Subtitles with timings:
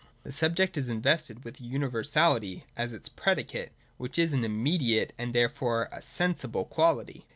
[0.23, 5.13] The subject is invested with a univer sality as its predicate, which is an immediate,
[5.15, 7.27] and therefore a sensible quality.